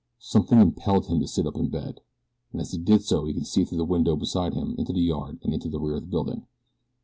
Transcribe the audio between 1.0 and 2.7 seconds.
him to sit up in bed, and